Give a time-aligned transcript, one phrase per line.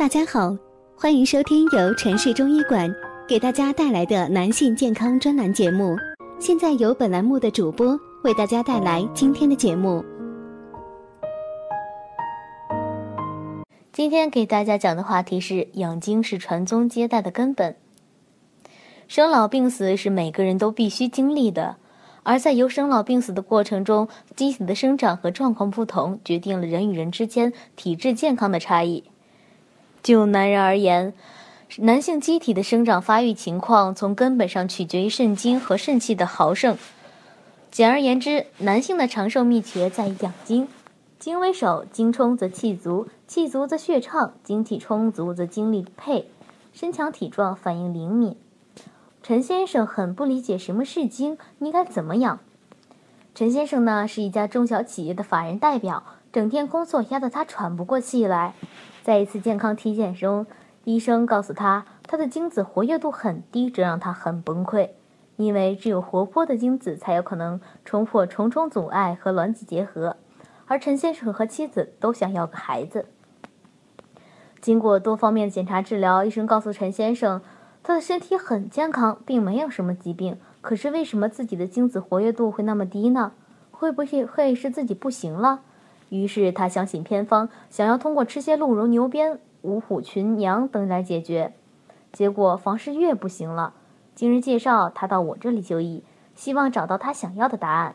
[0.00, 0.56] 大家好，
[0.96, 2.90] 欢迎收听由城市中医馆
[3.28, 5.94] 给大家带来的男性健康专栏节目。
[6.38, 10.02] 现在由本栏目的主播为大家带来今天的节目。
[13.92, 17.76] 今天给大家讲的话题是养精是传宗接代的根本。
[19.06, 21.76] 生老病死是每个人都必须经历的，
[22.22, 29.04] 而在由生老病死的过程中，机体的生长和状况不同，决定了人与人之间体质健康的差异。
[30.02, 31.12] 就男人而言，
[31.78, 36.76] 男性机体的生长发育情况从根本上取决于肾精和肾气的豪盛。
[37.70, 40.66] 简而言之，男性的长寿秘诀在于养精。
[41.18, 46.30] 精为首，精充则气足，气足则血畅，精气充足则精力配，
[46.72, 48.34] 身强体壮，反应灵敏。
[49.22, 52.40] 陈先生很不理解什么是精，应该怎么养。
[53.40, 58.52] 陈先生呢，是一家中小企业的法人代表，整天工作压得他喘不过气来。
[59.02, 60.44] 在一次健康体检中，
[60.84, 64.90] 医生告诉他，他的精子活跃度很低，这让他很崩溃。
[65.36, 70.18] 因为只有活泼的精子才有可能冲破重重阻碍和卵子结合，
[70.66, 73.06] 而陈先生和妻子都想要个孩子。
[74.60, 77.40] 经过多方面检查治疗，医生告诉陈先生，
[77.82, 80.38] 他的身体很健康，并没有什么疾病。
[80.60, 83.32] 可是为什么自己的精子活跃度会那么低呢？
[83.70, 85.60] 会不会会是自己不行了？
[86.10, 91.54] 于是他相信偏方，想要通过吃些鹿茸、牛鞭、五虎群羊等来解决。
[92.12, 93.72] 结果房事越不行了。
[94.14, 96.02] 经人介绍，他到我这里就医，
[96.34, 97.94] 希望找到他想要的答案。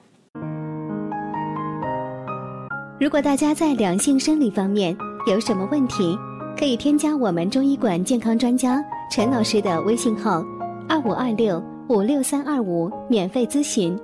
[3.00, 6.18] 如果大家在两性生理方面有什么问题，
[6.58, 10.42] 可以添加我们中医馆健康专家陈老师的微信号：
[10.88, 13.96] 二五二六五六三二五，免费咨询。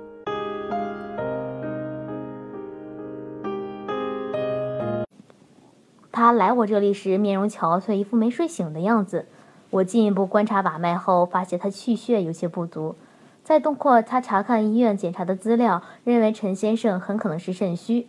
[6.12, 9.26] 他来我这里时，面容憔悴，一副没睡醒的样子。
[9.70, 12.94] 我进一步观察把脉后，发现他气血有些不足。
[13.42, 18.06] 再通过他查看医院检查的资料，认为陈先生很可能是肾虚。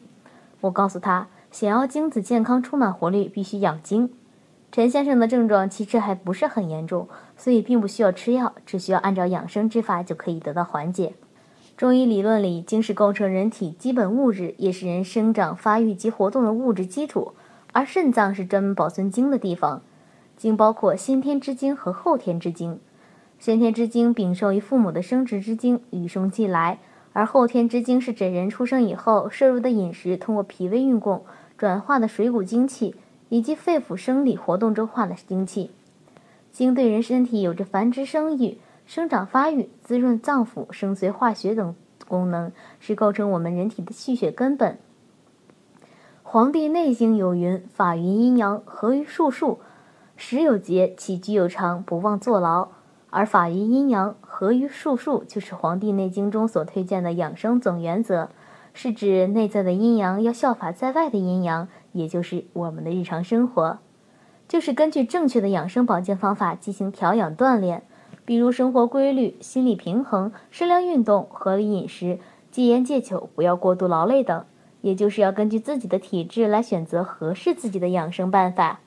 [0.62, 4.12] 我告诉他，想要精子健康、充满活力，必须养精。
[4.74, 7.08] 陈先生的症状其实还不是很严重，
[7.38, 11.14] 所以并不需要吃药，只需要按照养生之法就可以得到缓解。
[11.78, 17.34] 中医理论里，精是构成人体基本物质，也是人生长发育及活动的物质基础。
[17.72, 19.84] 而肾脏是专门保存精的地方，
[20.36, 22.80] 精包括先天之精和后天之精。
[23.38, 26.80] 先天之精禀受于父母的生殖之精，与生俱来；
[27.14, 31.24] 而后天之精是指人出生以后摄入的饮食，通过脾胃运供
[31.60, 32.96] 转化的水谷精气，
[33.34, 35.72] 以及肺腑生理活动中化的精气。
[36.52, 41.76] 精对人身体有着繁殖生育、生长发育、滋润脏腑、生髓化学等
[42.08, 44.74] 功能，是构成我们人体的气血根本。
[46.22, 49.62] 《黄帝内经》有云：“法于阴阳，合于术数，
[50.16, 52.68] 时有节，起居有常，不忘坐牢。”
[53.10, 58.30] 而法于阴阳，合于术数，就是《黄帝内经》中所推荐的养生总原则，
[58.76, 63.80] 是指内在的阴阳要效法在外的阴阳，也就是我们的日常生活，
[64.48, 67.84] 就是根据正确的养生保健方法进行调养锻炼，
[68.26, 72.20] 比如生活规律、心理平衡、适量运动、合理饮食、
[72.52, 74.44] 戒烟戒酒、不要过度劳累等。
[74.82, 78.82] 也就是要根据自己的体质来选择合适自己的养生办法。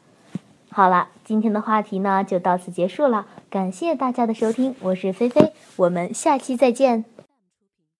[0.69, 7.16] 好了，今天的话题呢就到此结束了，感谢大家的收听，我是菲菲，我们下期再见。